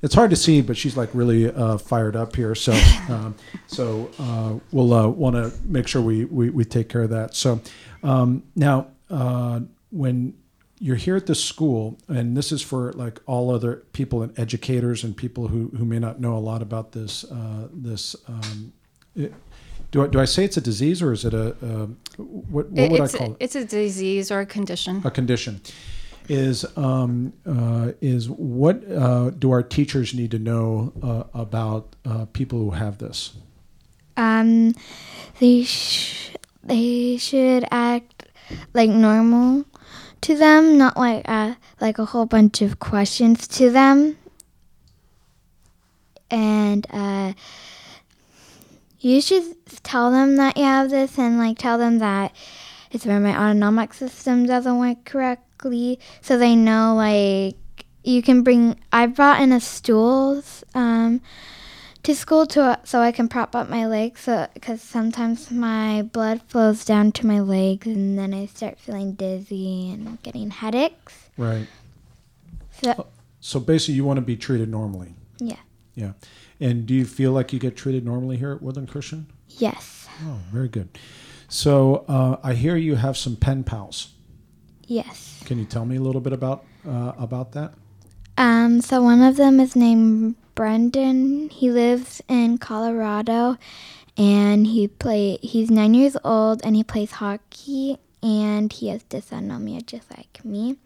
It's 0.00 0.14
hard 0.14 0.30
to 0.30 0.36
see, 0.36 0.60
but 0.60 0.76
she's 0.76 0.96
like 0.96 1.10
really 1.12 1.50
uh, 1.50 1.78
fired 1.78 2.14
up 2.14 2.36
here. 2.36 2.54
So, 2.54 2.72
um, 3.08 3.34
so 3.66 4.10
uh, 4.18 4.58
we'll 4.70 4.92
uh, 4.92 5.08
want 5.08 5.36
to 5.36 5.52
make 5.64 5.88
sure 5.88 6.00
we, 6.00 6.24
we, 6.24 6.50
we 6.50 6.64
take 6.64 6.88
care 6.88 7.02
of 7.02 7.10
that. 7.10 7.34
So, 7.34 7.60
um, 8.02 8.44
now 8.54 8.88
uh, 9.10 9.60
when 9.90 10.34
you're 10.80 10.96
here 10.96 11.16
at 11.16 11.26
this 11.26 11.42
school, 11.42 11.98
and 12.08 12.36
this 12.36 12.52
is 12.52 12.62
for 12.62 12.92
like 12.92 13.20
all 13.26 13.50
other 13.50 13.84
people 13.92 14.22
and 14.22 14.38
educators 14.38 15.04
and 15.04 15.16
people 15.16 15.48
who, 15.48 15.70
who 15.76 15.84
may 15.84 15.98
not 15.98 16.20
know 16.20 16.36
a 16.36 16.38
lot 16.38 16.62
about 16.62 16.92
this 16.92 17.24
uh, 17.24 17.68
this. 17.72 18.16
Um, 18.26 18.72
it, 19.14 19.34
do 19.90 20.04
I, 20.04 20.06
do 20.06 20.20
I 20.20 20.26
say 20.26 20.44
it's 20.44 20.56
a 20.58 20.60
disease 20.60 21.00
or 21.00 21.12
is 21.12 21.24
it 21.24 21.32
a, 21.32 21.56
a 21.62 21.86
what, 22.20 22.68
what 22.70 22.90
would 22.90 23.00
I 23.00 23.04
it's, 23.04 23.14
call 23.14 23.28
a, 23.28 23.30
it? 23.30 23.36
it's 23.40 23.56
a 23.56 23.64
disease 23.64 24.30
or 24.30 24.40
a 24.40 24.46
condition. 24.46 25.00
a 25.04 25.10
condition 25.10 25.62
is 26.28 26.66
um, 26.76 27.32
uh, 27.46 27.92
is 28.02 28.28
what 28.28 28.84
uh, 28.90 29.30
do 29.30 29.50
our 29.50 29.62
teachers 29.62 30.12
need 30.12 30.30
to 30.32 30.38
know 30.38 30.92
uh, 31.02 31.24
about 31.32 31.96
uh, 32.04 32.26
people 32.32 32.58
who 32.58 32.70
have 32.72 32.98
this? 32.98 33.34
um, 34.18 34.74
they 35.40 35.62
sh- 35.62 36.34
they 36.62 37.16
should 37.16 37.64
act 37.70 38.26
like 38.74 38.90
normal 38.90 39.64
to 40.22 40.36
them, 40.36 40.78
not 40.78 40.96
like 40.96 41.22
uh, 41.26 41.54
like 41.80 41.98
a 41.98 42.06
whole 42.06 42.26
bunch 42.26 42.62
of 42.62 42.78
questions 42.78 43.46
to 43.48 43.70
them. 43.70 44.16
And 46.30 46.86
uh, 46.90 47.32
you 49.00 49.20
should 49.20 49.44
tell 49.82 50.10
them 50.10 50.36
that 50.36 50.56
you 50.56 50.64
have 50.64 50.90
this, 50.90 51.18
and 51.18 51.38
like 51.38 51.58
tell 51.58 51.78
them 51.78 51.98
that 51.98 52.34
it's 52.90 53.06
where 53.06 53.20
my 53.20 53.36
autonomic 53.36 53.94
system 53.94 54.46
doesn't 54.46 54.78
work 54.78 55.04
correctly, 55.04 55.98
so 56.20 56.36
they 56.38 56.56
know 56.56 56.94
like 56.94 57.56
you 58.04 58.22
can 58.22 58.42
bring. 58.42 58.78
I 58.92 59.06
brought 59.06 59.40
in 59.40 59.52
a 59.52 59.60
stool 59.60 60.42
um, 60.74 61.20
to 62.08 62.14
school 62.14 62.46
to 62.46 62.80
so 62.84 63.00
I 63.00 63.12
can 63.12 63.28
prop 63.28 63.54
up 63.54 63.68
my 63.68 63.86
legs, 63.86 64.22
so 64.22 64.48
because 64.54 64.80
sometimes 64.80 65.50
my 65.50 66.00
blood 66.00 66.40
flows 66.48 66.82
down 66.82 67.12
to 67.12 67.26
my 67.26 67.40
legs, 67.40 67.86
and 67.86 68.18
then 68.18 68.32
I 68.32 68.46
start 68.46 68.78
feeling 68.78 69.12
dizzy 69.12 69.90
and 69.90 70.20
getting 70.22 70.50
headaches. 70.50 71.28
Right. 71.36 71.66
So 72.80 73.08
So 73.40 73.60
basically, 73.60 73.94
you 73.96 74.04
want 74.06 74.16
to 74.16 74.22
be 74.22 74.36
treated 74.36 74.70
normally. 74.70 75.14
yeah, 75.38 75.60
Yeah. 75.94 76.12
And 76.60 76.86
do 76.86 76.94
you 76.94 77.04
feel 77.04 77.32
like 77.32 77.52
you 77.52 77.58
get 77.58 77.76
treated 77.76 78.04
normally 78.06 78.38
here 78.38 78.52
at 78.52 78.62
Woodland 78.62 78.88
Christian? 78.88 79.26
Yes. 79.58 80.08
Oh, 80.24 80.38
very 80.50 80.68
good. 80.68 80.88
So 81.48 82.04
uh, 82.08 82.38
I 82.42 82.54
hear 82.54 82.76
you 82.76 82.96
have 82.96 83.16
some 83.18 83.36
pen 83.36 83.64
pals. 83.64 84.14
Yes. 84.86 85.42
Can 85.44 85.58
you 85.58 85.66
tell 85.66 85.84
me 85.84 85.96
a 85.96 86.00
little 86.00 86.22
bit 86.22 86.32
about 86.32 86.64
uh, 86.88 87.12
about 87.18 87.52
that? 87.52 87.74
Um, 88.38 88.80
so 88.80 89.02
one 89.02 89.20
of 89.20 89.36
them 89.36 89.58
is 89.58 89.74
named 89.74 90.36
Brendan. 90.54 91.50
He 91.50 91.72
lives 91.72 92.22
in 92.28 92.58
Colorado, 92.58 93.56
and 94.16 94.64
he 94.64 94.86
play. 94.86 95.38
He's 95.42 95.72
nine 95.72 95.92
years 95.92 96.16
old, 96.22 96.60
and 96.62 96.76
he 96.76 96.84
plays 96.84 97.10
hockey, 97.10 97.98
and 98.22 98.72
he 98.72 98.88
has 98.88 99.02
dysautonomia 99.02 99.84
just 99.84 100.08
like 100.16 100.44
me. 100.44 100.76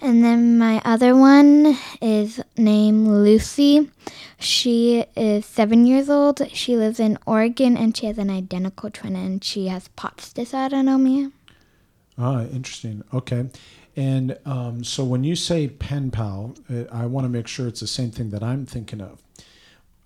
And 0.00 0.24
then 0.24 0.58
my 0.58 0.82
other 0.84 1.14
one 1.14 1.78
is 2.02 2.40
named 2.56 3.06
Lucy. 3.06 3.88
She 4.40 5.04
is 5.16 5.46
seven 5.46 5.86
years 5.86 6.10
old. 6.10 6.42
She 6.50 6.76
lives 6.76 6.98
in 6.98 7.20
Oregon, 7.24 7.76
and 7.76 7.96
she 7.96 8.06
has 8.06 8.18
an 8.18 8.30
identical 8.30 8.90
twin, 8.90 9.14
and 9.14 9.44
she 9.44 9.68
has 9.68 9.86
POTS 9.94 10.32
dysautonomia. 10.32 11.30
Ah, 12.18 12.42
interesting. 12.42 13.04
Okay. 13.12 13.46
And 13.96 14.38
um, 14.44 14.82
so 14.82 15.04
when 15.04 15.22
you 15.24 15.36
say 15.36 15.68
pen 15.68 16.10
pal, 16.10 16.54
uh, 16.70 16.84
I 16.90 17.06
want 17.06 17.24
to 17.24 17.28
make 17.28 17.46
sure 17.46 17.68
it's 17.68 17.80
the 17.80 17.86
same 17.86 18.10
thing 18.10 18.30
that 18.30 18.42
I'm 18.42 18.66
thinking 18.66 19.00
of. 19.00 19.22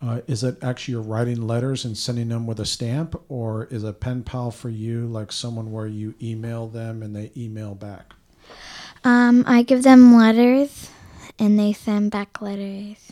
Uh, 0.01 0.21
is 0.29 0.45
it 0.45 0.63
actually 0.63 0.93
you're 0.93 1.03
writing 1.03 1.47
letters 1.47 1.85
and 1.85 1.97
sending 1.97 2.29
them 2.29 2.47
with 2.47 2.61
a 2.61 2.67
stamp, 2.67 3.21
or 3.29 3.65
is 3.65 3.83
a 3.83 3.93
pen 3.93 4.23
pal 4.23 4.51
for 4.51 4.69
you 4.69 5.07
like 5.07 5.33
someone 5.33 5.73
where 5.73 5.89
you 5.89 6.15
email 6.23 6.69
them 6.69 7.03
and 7.03 7.17
they 7.17 7.33
email 7.37 7.75
back? 7.75 8.15
Um, 9.03 9.45
I 9.47 9.63
give 9.63 9.83
them 9.83 10.15
letters, 10.15 10.91
and 11.39 11.59
they 11.59 11.73
send 11.73 12.13
back 12.13 12.41
letters. 12.41 13.11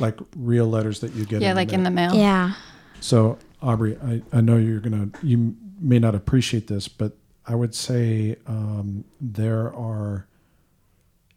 Like 0.00 0.18
real 0.36 0.66
letters 0.66 1.00
that 1.00 1.12
you 1.12 1.24
get. 1.24 1.40
Yeah, 1.40 1.50
in 1.50 1.56
like 1.56 1.68
the 1.68 1.74
in 1.74 1.82
the 1.84 1.90
mail. 1.90 2.10
mail. 2.10 2.20
Yeah. 2.20 2.54
So 3.00 3.38
Aubrey, 3.60 3.96
I, 4.02 4.22
I 4.32 4.40
know 4.40 4.56
you're 4.56 4.80
gonna 4.80 5.08
you 5.22 5.54
may 5.78 6.00
not 6.00 6.16
appreciate 6.16 6.66
this, 6.66 6.88
but 6.88 7.16
I 7.46 7.54
would 7.54 7.74
say 7.74 8.36
um, 8.46 9.04
there 9.20 9.74
are 9.74 10.26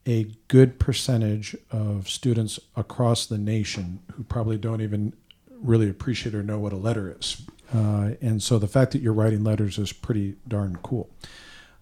a 0.07 0.27
good 0.47 0.79
percentage 0.79 1.55
of 1.71 2.07
students 2.09 2.59
across 2.75 3.25
the 3.25 3.37
nation 3.37 3.99
who 4.13 4.23
probably 4.23 4.57
don't 4.57 4.81
even 4.81 5.13
really 5.49 5.89
appreciate 5.89 6.35
or 6.35 6.43
know 6.43 6.59
what 6.59 6.73
a 6.73 6.77
letter 6.77 7.15
is. 7.19 7.41
Uh, 7.73 8.11
and 8.21 8.41
so 8.43 8.59
the 8.59 8.67
fact 8.67 8.91
that 8.91 9.01
you're 9.01 9.13
writing 9.13 9.43
letters 9.43 9.79
is 9.79 9.91
pretty 9.91 10.35
darn 10.47 10.77
cool. 10.83 11.09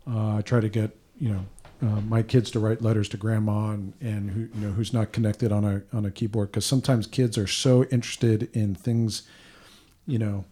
Uh, 0.07 0.37
I 0.37 0.41
try 0.41 0.59
to 0.59 0.69
get 0.69 0.95
you 1.19 1.29
know 1.29 1.45
uh, 1.81 2.01
my 2.01 2.23
kids 2.23 2.49
to 2.51 2.59
write 2.59 2.81
letters 2.81 3.09
to 3.09 3.17
grandma 3.17 3.71
and, 3.71 3.93
and 3.99 4.31
who 4.31 4.39
you 4.41 4.67
know 4.67 4.71
who's 4.71 4.93
not 4.93 5.11
connected 5.11 5.51
on 5.51 5.65
a 5.65 5.81
on 5.95 6.05
a 6.05 6.11
keyboard 6.11 6.51
because 6.51 6.65
sometimes 6.65 7.07
kids 7.07 7.37
are 7.37 7.47
so 7.47 7.83
interested 7.85 8.49
in 8.53 8.73
things, 8.73 9.23
you 10.07 10.17
know, 10.17 10.45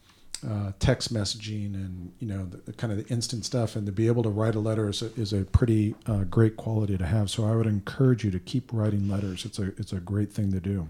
uh, 0.48 0.71
text 0.79 1.13
messaging 1.13 1.74
and 1.74 2.12
you 2.19 2.27
know 2.27 2.45
the, 2.45 2.57
the 2.57 2.74
kind 2.74 2.91
of 2.91 2.98
the 2.98 3.13
instant 3.13 3.45
stuff 3.45 3.75
and 3.75 3.86
to 3.86 3.91
be 3.91 4.07
able 4.07 4.24
to 4.24 4.29
write 4.29 4.55
a 4.55 4.60
letter 4.60 4.89
is 4.89 5.01
a, 5.01 5.13
is 5.19 5.33
a 5.33 5.45
pretty 5.45 5.95
uh, 6.07 6.24
great 6.24 6.57
quality 6.57 6.98
to 6.98 7.05
have. 7.05 7.29
So 7.29 7.45
I 7.45 7.55
would 7.55 7.67
encourage 7.67 8.24
you 8.24 8.31
to 8.31 8.39
keep 8.39 8.71
writing 8.74 9.07
letters. 9.07 9.45
It's 9.45 9.60
a 9.60 9.67
it's 9.77 9.93
a 9.93 10.00
great 10.00 10.31
thing 10.31 10.51
to 10.51 10.60
do. 10.60 10.89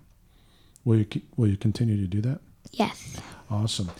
Will 0.86 0.98
you 0.98 1.06
keep, 1.06 1.28
will 1.38 1.48
you 1.48 1.58
continue 1.58 1.98
to 1.98 2.08
do 2.08 2.22
that? 2.22 2.40
Yes. 2.72 3.18
Awesome. 3.50 3.92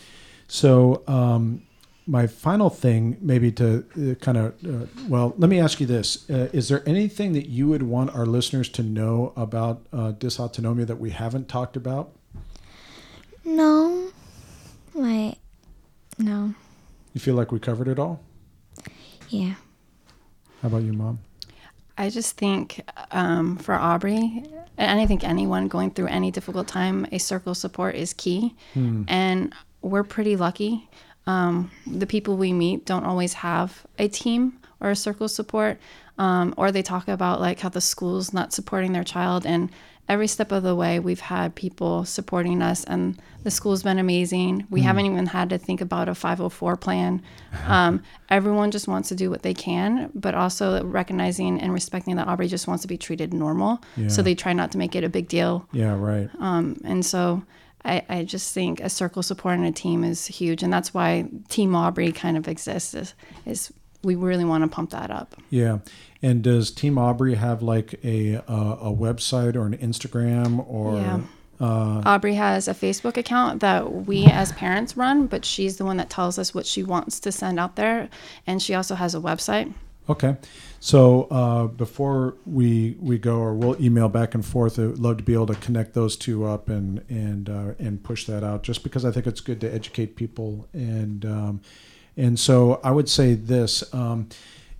So, 0.48 1.02
um, 1.06 1.62
my 2.06 2.26
final 2.26 2.68
thing, 2.68 3.16
maybe 3.20 3.52
to 3.52 3.84
uh, 3.96 4.14
kind 4.16 4.36
of, 4.36 4.54
uh, 4.66 4.86
well, 5.06 5.34
let 5.38 5.48
me 5.48 5.60
ask 5.60 5.80
you 5.80 5.86
this: 5.86 6.28
uh, 6.28 6.48
Is 6.52 6.68
there 6.68 6.82
anything 6.86 7.32
that 7.34 7.48
you 7.48 7.68
would 7.68 7.84
want 7.84 8.14
our 8.14 8.26
listeners 8.26 8.68
to 8.70 8.82
know 8.82 9.32
about 9.36 9.86
uh, 9.92 10.12
dysautonomia 10.12 10.86
that 10.86 10.98
we 10.98 11.10
haven't 11.10 11.48
talked 11.48 11.76
about? 11.76 12.12
No. 13.44 14.10
Like, 14.94 15.38
no. 16.22 16.54
You 17.12 17.20
feel 17.20 17.34
like 17.34 17.52
we 17.52 17.58
covered 17.58 17.88
it 17.88 17.98
all? 17.98 18.20
Yeah. 19.28 19.54
How 20.60 20.68
about 20.68 20.82
you, 20.82 20.92
mom? 20.92 21.18
I 21.98 22.08
just 22.08 22.36
think 22.36 22.80
um, 23.10 23.56
for 23.58 23.74
Aubrey, 23.74 24.44
and 24.78 25.00
I 25.00 25.06
think 25.06 25.24
anyone 25.24 25.68
going 25.68 25.90
through 25.90 26.06
any 26.06 26.30
difficult 26.30 26.66
time, 26.68 27.06
a 27.12 27.18
circle 27.18 27.54
support 27.54 27.94
is 27.94 28.14
key. 28.14 28.54
And 29.08 29.54
we're 29.82 30.04
pretty 30.04 30.36
lucky. 30.36 30.88
Um, 31.26 31.70
the 31.86 32.06
people 32.06 32.36
we 32.36 32.52
meet 32.52 32.86
don't 32.86 33.04
always 33.04 33.34
have 33.34 33.84
a 33.98 34.08
team 34.08 34.58
or 34.80 34.90
a 34.90 34.96
circle 34.96 35.28
support, 35.28 35.78
um, 36.18 36.54
or 36.56 36.72
they 36.72 36.82
talk 36.82 37.08
about 37.08 37.40
like 37.40 37.60
how 37.60 37.68
the 37.68 37.80
school's 37.80 38.32
not 38.32 38.52
supporting 38.52 38.92
their 38.92 39.04
child. 39.04 39.46
And 39.46 39.70
every 40.08 40.26
step 40.26 40.52
of 40.52 40.62
the 40.62 40.74
way, 40.74 40.98
we've 40.98 41.20
had 41.20 41.54
people 41.54 42.04
supporting 42.04 42.62
us, 42.62 42.84
and 42.84 43.20
the 43.44 43.50
school's 43.50 43.82
been 43.82 43.98
amazing. 43.98 44.66
We 44.70 44.82
haven't 44.82 45.06
even 45.06 45.26
had 45.26 45.50
to 45.50 45.58
think 45.58 45.80
about 45.80 46.08
a 46.08 46.14
504 46.14 46.76
plan. 46.76 47.22
Um, 47.66 48.02
everyone 48.28 48.70
just 48.70 48.88
wants 48.88 49.08
to 49.10 49.14
do 49.14 49.30
what 49.30 49.42
they 49.42 49.54
can, 49.54 50.10
but 50.14 50.34
also 50.34 50.84
recognizing 50.84 51.60
and 51.60 51.72
respecting 51.72 52.16
that 52.16 52.28
Aubrey 52.28 52.48
just 52.48 52.68
wants 52.68 52.82
to 52.82 52.88
be 52.88 52.98
treated 52.98 53.32
normal. 53.32 53.82
Yeah. 53.96 54.08
So 54.08 54.22
they 54.22 54.34
try 54.34 54.52
not 54.52 54.72
to 54.72 54.78
make 54.78 54.94
it 54.94 55.04
a 55.04 55.08
big 55.08 55.28
deal. 55.28 55.66
Yeah, 55.72 55.96
right. 55.98 56.28
Um, 56.38 56.80
and 56.84 57.04
so 57.04 57.42
I, 57.84 58.02
I 58.08 58.24
just 58.24 58.52
think 58.54 58.80
a 58.80 58.88
circle 58.88 59.22
support 59.22 59.56
and 59.56 59.66
a 59.66 59.72
team 59.72 60.04
is 60.04 60.26
huge. 60.26 60.62
And 60.62 60.72
that's 60.72 60.94
why 60.94 61.28
Team 61.48 61.74
Aubrey 61.74 62.12
kind 62.12 62.36
of 62.36 62.48
exists 62.48 62.94
is, 62.94 63.14
is 63.44 63.72
we 64.02 64.14
really 64.14 64.44
want 64.44 64.64
to 64.64 64.68
pump 64.68 64.90
that 64.90 65.10
up. 65.10 65.36
Yeah. 65.50 65.78
And 66.22 66.42
does 66.42 66.70
Team 66.70 66.98
Aubrey 66.98 67.34
have 67.34 67.62
like 67.62 67.98
a 68.04 68.36
uh, 68.36 68.76
a 68.80 68.92
website 68.92 69.56
or 69.56 69.66
an 69.66 69.76
Instagram 69.78 70.64
or? 70.68 70.96
Yeah. 70.96 71.20
Uh, 71.60 72.02
Aubrey 72.04 72.34
has 72.34 72.66
a 72.66 72.74
Facebook 72.74 73.16
account 73.16 73.60
that 73.60 74.06
we 74.06 74.24
as 74.26 74.50
parents 74.52 74.96
run, 74.96 75.28
but 75.28 75.44
she's 75.44 75.76
the 75.76 75.84
one 75.84 75.96
that 75.98 76.10
tells 76.10 76.36
us 76.36 76.52
what 76.52 76.66
she 76.66 76.82
wants 76.82 77.20
to 77.20 77.30
send 77.30 77.60
out 77.60 77.76
there. 77.76 78.08
And 78.48 78.60
she 78.60 78.74
also 78.74 78.96
has 78.96 79.14
a 79.14 79.20
website. 79.20 79.72
Okay. 80.08 80.36
So 80.80 81.24
uh, 81.30 81.66
before 81.68 82.34
we 82.44 82.96
we 83.00 83.18
go, 83.18 83.36
or 83.36 83.54
we'll 83.54 83.80
email 83.80 84.08
back 84.08 84.34
and 84.34 84.44
forth. 84.44 84.78
I'd 84.78 84.98
love 84.98 85.18
to 85.18 85.22
be 85.22 85.34
able 85.34 85.46
to 85.46 85.54
connect 85.54 85.94
those 85.94 86.16
two 86.16 86.44
up 86.44 86.68
and 86.68 87.04
and 87.08 87.48
uh, 87.48 87.74
and 87.78 88.02
push 88.02 88.26
that 88.26 88.42
out, 88.42 88.64
just 88.64 88.82
because 88.82 89.04
I 89.04 89.12
think 89.12 89.28
it's 89.28 89.40
good 89.40 89.60
to 89.60 89.72
educate 89.72 90.16
people. 90.16 90.68
And 90.72 91.24
um, 91.24 91.60
and 92.16 92.38
so 92.38 92.80
I 92.84 92.90
would 92.90 93.08
say 93.08 93.34
this: 93.34 93.92
um, 93.94 94.28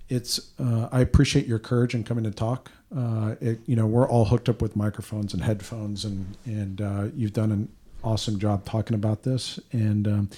it's 0.08 0.50
uh, 0.58 0.88
I 0.92 1.00
appreciate 1.00 1.46
your 1.46 1.58
courage 1.58 1.94
in 1.94 2.04
coming 2.04 2.24
to 2.24 2.30
talk. 2.30 2.70
Uh, 2.94 3.36
it, 3.40 3.60
you 3.66 3.76
know, 3.76 3.86
we're 3.86 4.08
all 4.08 4.26
hooked 4.26 4.48
up 4.48 4.60
with 4.60 4.76
microphones 4.76 5.32
and 5.32 5.42
headphones, 5.42 6.04
and 6.04 6.36
and 6.44 6.80
uh, 6.80 7.04
you've 7.16 7.32
done 7.32 7.50
an 7.52 7.68
awesome 8.04 8.38
job 8.38 8.64
talking 8.64 8.94
about 8.94 9.22
this. 9.22 9.58
And 9.72 10.06
um, 10.06 10.30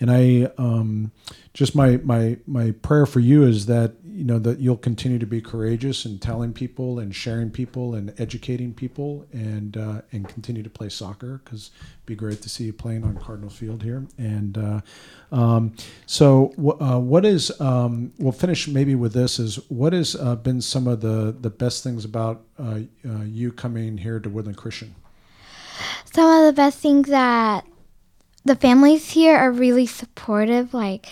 and 0.00 0.10
I 0.10 0.50
um, 0.56 1.12
just 1.52 1.74
my 1.74 1.98
my 1.98 2.38
my 2.46 2.70
prayer 2.70 3.06
for 3.06 3.20
you 3.20 3.42
is 3.42 3.66
that 3.66 3.94
you 4.02 4.24
know 4.24 4.38
that 4.38 4.58
you'll 4.58 4.76
continue 4.76 5.18
to 5.18 5.26
be 5.26 5.40
courageous 5.40 6.04
in 6.04 6.18
telling 6.18 6.52
people 6.52 6.98
and 6.98 7.14
sharing 7.14 7.50
people 7.50 7.94
and 7.94 8.12
educating 8.18 8.72
people 8.72 9.26
and 9.32 9.76
uh, 9.76 10.00
and 10.12 10.28
continue 10.28 10.62
to 10.62 10.70
play 10.70 10.88
soccer 10.88 11.40
because 11.44 11.70
it'd 11.76 12.06
be 12.06 12.14
great 12.14 12.40
to 12.42 12.48
see 12.48 12.64
you 12.64 12.72
playing 12.72 13.04
on 13.04 13.16
Cardinal 13.16 13.50
Field 13.50 13.82
here. 13.82 14.06
And 14.16 14.58
uh, 14.58 14.80
um, 15.32 15.74
so 16.06 16.52
wh- 16.56 16.82
uh, 16.82 16.98
what 16.98 17.24
is 17.24 17.60
um, 17.60 18.12
we'll 18.18 18.32
finish 18.32 18.66
maybe 18.68 18.94
with 18.94 19.12
this 19.12 19.38
is 19.38 19.56
what 19.70 19.92
has 19.92 20.16
uh, 20.16 20.36
been 20.36 20.60
some 20.60 20.86
of 20.86 21.00
the 21.00 21.36
the 21.38 21.50
best 21.50 21.84
things 21.84 22.04
about 22.04 22.42
uh, 22.58 22.80
uh, 23.06 23.22
you 23.24 23.52
coming 23.52 23.98
here 23.98 24.18
to 24.18 24.28
Woodland 24.28 24.56
Christian? 24.56 24.94
Some 26.12 26.30
of 26.30 26.46
the 26.46 26.52
best 26.52 26.78
things 26.78 27.08
that 27.08 27.64
the 28.44 28.56
families 28.56 29.10
here 29.10 29.36
are 29.36 29.50
really 29.52 29.86
supportive. 29.86 30.72
Like 30.74 31.06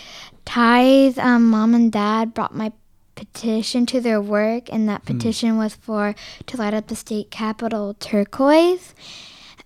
Ty's 0.45 1.17
um, 1.17 1.47
mom 1.47 1.73
and 1.75 1.91
dad 1.91 2.33
brought 2.33 2.55
my 2.55 2.71
petition 3.15 3.85
to 3.87 3.99
their 3.99 4.21
work, 4.21 4.71
and 4.71 4.87
that 4.87 5.05
petition 5.05 5.57
was 5.57 5.75
for 5.75 6.15
to 6.45 6.57
light 6.57 6.73
up 6.73 6.87
the 6.87 6.95
state 6.95 7.29
capitol 7.31 7.93
turquoise. 7.99 8.95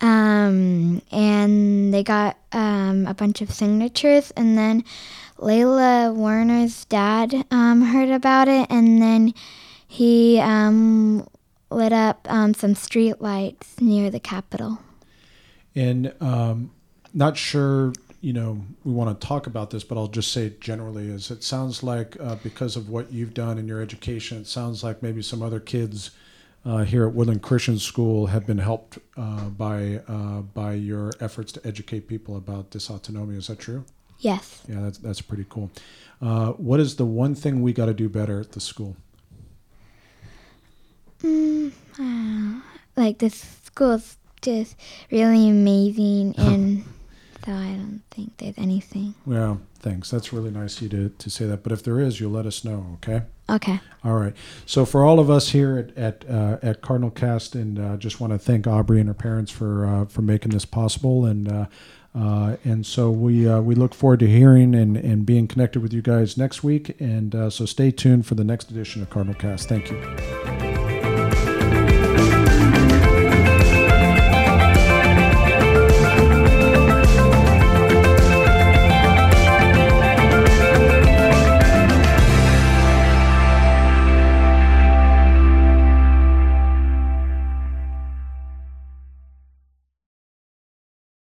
Um, 0.01 1.01
and 1.11 1.93
they 1.93 2.03
got 2.03 2.37
um, 2.51 3.07
a 3.07 3.13
bunch 3.13 3.41
of 3.41 3.51
signatures, 3.51 4.31
and 4.31 4.57
then 4.57 4.83
Layla 5.37 6.13
Warner's 6.13 6.85
dad 6.85 7.45
um, 7.51 7.81
heard 7.83 8.09
about 8.09 8.47
it, 8.47 8.67
and 8.69 9.01
then 9.01 9.33
he 9.87 10.39
um, 10.39 11.27
lit 11.69 11.93
up 11.93 12.27
um, 12.29 12.53
some 12.53 12.75
street 12.75 13.21
lights 13.21 13.79
near 13.79 14.09
the 14.09 14.19
capitol. 14.19 14.79
And 15.75 16.13
um, 16.19 16.71
not 17.13 17.37
sure, 17.37 17.93
you 18.21 18.33
know, 18.33 18.61
we 18.83 18.91
want 18.91 19.19
to 19.19 19.27
talk 19.27 19.47
about 19.47 19.69
this, 19.69 19.83
but 19.83 19.97
I'll 19.97 20.07
just 20.07 20.31
say 20.31 20.47
it 20.47 20.61
generally 20.61 21.07
is 21.09 21.29
it 21.31 21.43
sounds 21.43 21.83
like 21.83 22.19
uh, 22.19 22.35
because 22.35 22.75
of 22.75 22.89
what 22.89 23.11
you've 23.11 23.33
done 23.33 23.57
in 23.57 23.67
your 23.67 23.81
education, 23.81 24.39
it 24.39 24.47
sounds 24.47 24.83
like 24.83 25.03
maybe 25.03 25.21
some 25.21 25.41
other 25.41 25.59
kids 25.59 26.11
uh, 26.65 26.83
here 26.83 27.05
at 27.05 27.13
Woodland 27.13 27.41
Christian 27.41 27.77
School 27.77 28.27
have 28.27 28.47
been 28.47 28.57
helped 28.57 28.97
uh, 29.17 29.49
by 29.49 30.01
uh, 30.07 30.41
by 30.41 30.73
your 30.73 31.11
efforts 31.19 31.51
to 31.53 31.67
educate 31.67 32.07
people 32.07 32.37
about 32.37 32.71
dysautonomia. 32.71 33.37
Is 33.37 33.47
that 33.47 33.59
true? 33.59 33.83
Yes. 34.19 34.63
Yeah, 34.69 34.81
that's 34.81 34.97
that's 34.97 35.21
pretty 35.21 35.45
cool. 35.49 35.69
Uh, 36.21 36.51
what 36.53 36.79
is 36.79 36.95
the 36.95 37.05
one 37.05 37.35
thing 37.35 37.61
we 37.61 37.73
got 37.73 37.87
to 37.87 37.93
do 37.93 38.07
better 38.07 38.39
at 38.39 38.53
the 38.53 38.61
school? 38.61 38.95
Mm, 41.21 41.71
like 42.95 43.17
this 43.17 43.59
school's 43.65 44.17
just 44.41 44.75
really 45.11 45.49
amazing 45.49 46.35
and 46.37 46.83
So 47.45 47.51
I 47.51 47.73
don't 47.73 48.01
think 48.11 48.37
there's 48.37 48.57
anything. 48.57 49.15
Yeah, 49.27 49.57
thanks. 49.79 50.09
That's 50.09 50.31
really 50.31 50.51
nice 50.51 50.77
of 50.77 50.83
you 50.83 50.89
to, 50.89 51.09
to 51.09 51.29
say 51.29 51.45
that. 51.45 51.63
But 51.63 51.71
if 51.71 51.83
there 51.83 51.99
is, 51.99 52.19
you'll 52.19 52.31
let 52.31 52.45
us 52.45 52.63
know, 52.63 52.97
okay? 53.03 53.23
Okay. 53.49 53.79
All 54.05 54.15
right. 54.15 54.33
So 54.65 54.85
for 54.85 55.03
all 55.03 55.19
of 55.19 55.29
us 55.29 55.49
here 55.49 55.77
at 55.77 55.97
at, 55.97 56.29
uh, 56.29 56.57
at 56.61 56.81
Cardinal 56.81 57.11
Cast, 57.11 57.55
and 57.55 57.77
uh, 57.77 57.97
just 57.97 58.21
want 58.21 58.31
to 58.31 58.39
thank 58.39 58.65
Aubrey 58.65 58.99
and 58.99 59.09
her 59.09 59.13
parents 59.13 59.51
for 59.51 59.85
uh, 59.85 60.05
for 60.05 60.21
making 60.21 60.51
this 60.51 60.65
possible, 60.65 61.25
and 61.25 61.51
uh, 61.51 61.65
uh, 62.15 62.57
and 62.63 62.85
so 62.85 63.11
we 63.11 63.47
uh, 63.47 63.59
we 63.59 63.75
look 63.75 63.93
forward 63.93 64.19
to 64.19 64.27
hearing 64.27 64.73
and, 64.75 64.95
and 64.95 65.25
being 65.25 65.47
connected 65.47 65.81
with 65.81 65.93
you 65.93 66.01
guys 66.01 66.37
next 66.37 66.63
week, 66.63 66.95
and 67.01 67.35
uh, 67.35 67.49
so 67.49 67.65
stay 67.65 67.91
tuned 67.91 68.25
for 68.25 68.35
the 68.35 68.43
next 68.43 68.71
edition 68.71 69.01
of 69.01 69.09
Cardinal 69.09 69.35
Cast. 69.35 69.67
Thank 69.67 69.91
you. 69.91 70.42